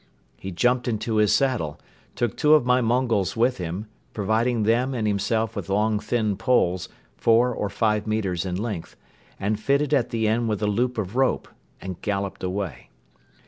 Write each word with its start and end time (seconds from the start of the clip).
He 0.35 0.49
jumped 0.49 0.87
into 0.87 1.17
his 1.17 1.31
saddle, 1.31 1.79
took 2.15 2.35
two 2.35 2.55
of 2.55 2.65
my 2.65 2.81
Mongols 2.81 3.37
with 3.37 3.59
him, 3.59 3.85
providing 4.15 4.63
them 4.63 4.95
and 4.95 5.07
himself 5.07 5.55
with 5.55 5.69
long 5.69 5.99
thin 5.99 6.37
poles, 6.37 6.89
four 7.17 7.53
or 7.53 7.69
five 7.69 8.07
metres 8.07 8.43
in 8.43 8.55
length, 8.55 8.95
and 9.39 9.59
fitted 9.59 9.93
at 9.93 10.09
the 10.09 10.27
end 10.27 10.49
with 10.49 10.63
a 10.63 10.65
loop 10.65 10.97
of 10.97 11.15
rope, 11.15 11.47
and 11.79 12.01
galloped 12.01 12.43
away. 12.43 12.89